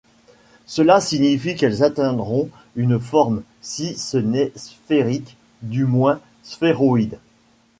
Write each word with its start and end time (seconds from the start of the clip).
Cela 0.65 0.99
signifie 0.99 1.55
qu'elles 1.55 1.83
atteindront 1.83 2.49
une 2.75 2.99
forme, 2.99 3.43
si 3.61 3.95
ce 3.99 4.17
n'est 4.17 4.51
sphérique, 4.55 5.37
du 5.61 5.85
moins 5.85 6.19
sphéroïde. 6.41 7.19